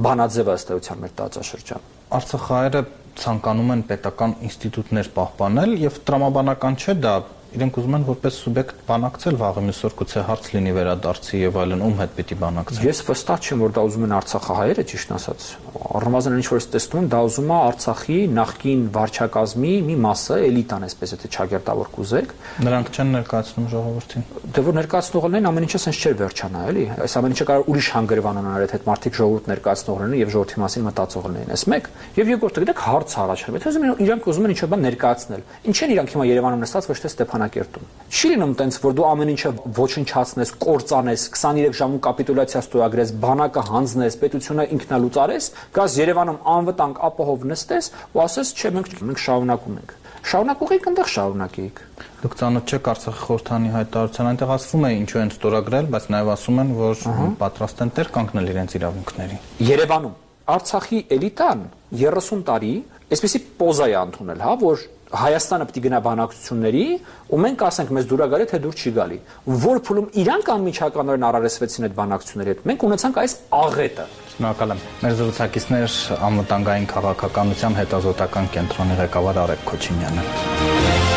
բանաձևը 0.08 0.56
ըստ 0.58 0.72
էության 0.78 1.02
մեր 1.04 1.14
տարածաշրջան։ 1.18 1.92
Արցախահայերը 2.18 2.82
ցանկանում 3.22 3.74
են 3.76 3.82
պետական 3.90 4.36
ինստիտուտներ 4.48 5.10
պահպանել 5.18 5.74
եւ 5.84 6.00
տրամաբանական 6.08 6.78
չէ 6.78 6.96
դա 7.06 7.14
իրենք 7.58 7.78
ուզում 7.82 7.96
են 7.98 8.06
որպես 8.08 8.38
սուբյեկտ 8.44 8.82
բանակցել 8.88 9.38
վաղը 9.42 9.62
մյուսօր 9.68 9.96
գուցե 9.98 10.24
հարց 10.28 10.50
լինի 10.54 10.74
վերադարձի 10.78 11.40
եւ 11.42 11.58
այլն 11.62 11.84
ում 11.88 11.96
հետ 12.02 12.12
պիտի 12.18 12.38
բանակցեն 12.44 12.88
ես 12.88 13.00
վստահ 13.08 13.48
չեմ 13.48 13.64
որ 13.66 13.74
դա 13.78 13.86
ուզում 13.88 14.06
են 14.08 14.16
արցախահայերը 14.18 14.86
ճիշտ 14.92 15.14
ասած 15.18 15.48
առնվազն 15.98 16.38
ինչ 16.38 16.48
որ 16.52 16.68
տեսնում 16.78 17.08
դա 17.12 17.20
ուզում 17.28 17.52
է 17.52 17.58
արցախի 17.68 18.18
նախկին 18.38 18.82
վարչակազմի 18.98 19.74
մի 19.88 19.96
մասը 20.06 20.38
էլիտան 20.48 20.86
այսպես 20.88 21.14
եթե 21.18 21.30
ճագերտավոր 21.38 21.92
կուզեք 21.98 22.34
նրանք 22.68 22.92
չեն 22.98 23.12
ներկայացնում 23.18 23.68
ժողովրդին 23.74 24.26
դե 24.58 24.64
որ 24.68 24.78
ներկայացնողներն 24.78 25.50
ամեն 25.52 25.68
ինչը 25.68 25.82
sense 25.88 26.02
չէր 26.02 26.18
վերջանա 26.22 26.64
էլի 26.68 26.86
այս 27.08 27.18
ամեն 27.18 27.36
ինչը 27.38 27.48
կարող 27.48 27.70
ուրիշ 27.72 27.90
հանգրվան 27.98 28.40
ունենալ 28.42 28.66
այդ 28.68 28.88
մարդիկ 28.88 29.18
ժողովուրդ 29.18 29.50
ներկայացնողներն 29.54 30.18
եւ 30.18 30.34
ժողովրդի 30.38 30.62
մասին 30.64 30.88
մտածողներն 30.88 31.54
այս 31.58 31.64
մեկ 31.74 31.90
եւ 32.18 32.32
երկրորդը 32.34 32.64
գիտեք 32.68 32.84
հարց 32.88 33.16
առաջանում 33.28 33.58
եթե 33.58 33.72
ուզում 33.72 33.88
են 33.88 34.02
իրանք 34.08 34.28
ուզում 34.28 34.48
են 34.48 34.54
ինչ-որ 34.58 34.72
բան 34.74 34.86
ներկայացնել 34.88 35.46
ինչ 35.68 35.78
են 35.88 35.94
իրանք 35.98 36.14
հիմա 36.18 36.28
Երևանում 36.28 36.64
նստած 36.64 36.88
ոչ 36.92 36.98
թե 36.98 37.10
Ստեփան 37.12 37.47
Ստեփանակերտում։ 37.48 37.96
Չի 38.08 38.30
լինում 38.32 38.54
տենց, 38.60 38.76
որ 38.84 38.94
դու 38.98 39.06
ամեն 39.08 39.30
ինչը 39.34 39.50
ոչնչացնես, 39.78 40.52
կործանես, 40.64 41.24
23 41.36 41.78
ժամում 41.78 42.02
կապիտուլյացիա 42.08 42.62
ստորագրես, 42.64 43.12
բանակը 43.24 43.64
հանձնես, 43.68 44.18
պետությունը 44.22 44.66
ինքնալուծարես, 44.78 45.50
գաս 45.78 45.98
Երևանում 45.98 46.40
անվտանգ 46.56 47.02
ապահով 47.08 47.48
նստես 47.52 47.90
ու 48.16 48.24
ասես, 48.24 48.54
չէ, 48.58 48.72
մենք 48.78 48.94
մենք 49.08 49.24
շարունակում 49.28 49.78
ենք։ 49.78 49.96
Շարունակող 50.28 50.72
եք 50.78 50.88
այնտեղ 50.88 51.10
շարունակեիք։ 51.14 51.82
Դուք 52.18 52.34
ծանոթ 52.38 52.72
չեք 52.74 52.88
Արցախի 52.92 53.22
խորհրդանի 53.28 53.70
հայտարարության, 53.78 54.30
այնտեղ 54.32 54.52
ասվում 54.58 54.88
է 54.88 54.92
ինչու 54.98 55.22
են 55.22 55.32
ստորագրել, 55.38 55.90
բայց 55.94 56.08
նաև 56.18 56.32
ասում 56.34 56.62
են, 56.64 56.72
որ 56.78 57.04
պատրաստ 57.38 57.84
են 57.86 57.92
տեր 57.98 58.12
կանգնել 58.18 58.52
իրենց 58.52 58.76
իրավունքների։ 58.82 59.38
Երևանում 59.68 60.16
Արցախի 60.48 61.00
էլիտան 61.18 61.64
30 62.02 62.44
տարի 62.48 62.74
այսպեսի 63.08 63.40
պոզա 63.62 63.88
է 63.88 63.96
ընդունել, 64.02 64.44
հա, 64.44 64.54
որ 64.64 64.84
Հայաստանը 65.08 65.66
պիտի 65.68 65.82
գնա 65.86 66.00
բանակցությունների 66.04 66.82
ու 67.32 67.38
մենք 67.44 67.62
ասենք 67.68 67.92
մեզ 67.96 68.08
դուր 68.12 68.24
գալի 68.34 68.48
թե 68.52 68.58
դուր 68.66 68.76
չի 68.82 68.92
գալի 68.98 69.20
որ 69.64 69.80
փուլում 69.88 70.10
իրանք 70.24 70.50
անմիջականորեն 70.54 71.28
առարեսվեցին 71.28 71.88
այդ 71.88 71.96
բանակցությունների 72.00 72.52
հետ 72.52 72.66
մենք 72.68 72.86
ունեցանք 72.88 73.22
այս 73.24 73.36
աղետը 73.62 74.08
շնորհակալ 74.34 74.74
եմ 74.76 74.82
մեր 75.08 75.16
զրուցակիցներ 75.22 75.96
անվտանգային 76.28 76.90
քաղաքականության 76.92 77.80
հետազոտական 77.80 78.52
կենտրոնի 78.58 79.00
ղեկավար 79.04 79.42
Արեգ 79.48 79.64
Քոչինյանը 79.72 81.17